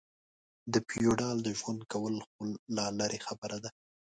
[0.71, 2.41] د فېوډال د ژوند کول خو
[2.77, 3.69] لا لرې خبره ده.